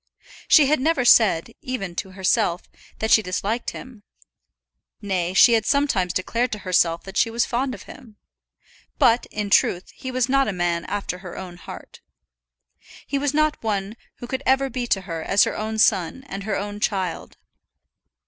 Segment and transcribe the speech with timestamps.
[0.47, 2.63] She had never said, even to herself,
[2.97, 4.01] that she disliked him;
[4.99, 8.17] nay, she had sometimes declared to herself that she was fond of him.
[8.97, 12.01] But, in truth, he was not a man after her own heart.
[13.05, 16.45] He was not one who could ever be to her as her own son and
[16.45, 17.37] her own child.